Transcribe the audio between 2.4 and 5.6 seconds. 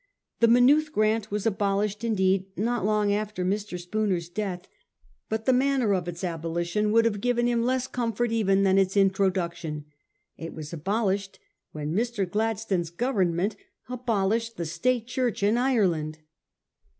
not long after Mr. Spooner's death; but the